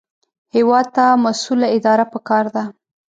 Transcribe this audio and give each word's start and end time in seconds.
هېواد 0.55 0.85
ته 0.95 1.05
مسؤله 1.25 1.67
اداره 1.77 2.05
پکار 2.13 2.45
ده 2.55 2.63